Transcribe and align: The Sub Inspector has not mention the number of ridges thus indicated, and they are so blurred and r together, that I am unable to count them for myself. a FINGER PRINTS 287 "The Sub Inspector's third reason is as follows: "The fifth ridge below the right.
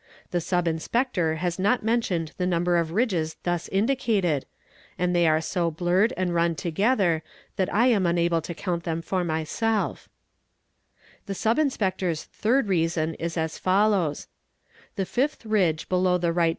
The 0.31 0.41
Sub 0.41 0.67
Inspector 0.67 1.35
has 1.35 1.59
not 1.59 1.83
mention 1.83 2.27
the 2.37 2.47
number 2.47 2.77
of 2.77 2.89
ridges 2.89 3.35
thus 3.43 3.67
indicated, 3.67 4.47
and 4.97 5.15
they 5.15 5.27
are 5.27 5.41
so 5.41 5.69
blurred 5.69 6.11
and 6.17 6.35
r 6.35 6.49
together, 6.55 7.21
that 7.55 7.71
I 7.71 7.85
am 7.85 8.07
unable 8.07 8.41
to 8.41 8.55
count 8.55 8.81
them 8.83 9.03
for 9.03 9.23
myself. 9.23 10.09
a 11.27 11.35
FINGER 11.35 11.53
PRINTS 11.53 11.77
287 11.79 12.09
"The 12.09 12.19
Sub 12.19 12.23
Inspector's 12.23 12.23
third 12.35 12.67
reason 12.67 13.13
is 13.23 13.37
as 13.37 13.59
follows: 13.59 14.27
"The 14.95 15.05
fifth 15.05 15.45
ridge 15.45 15.87
below 15.87 16.17
the 16.17 16.33
right. 16.33 16.49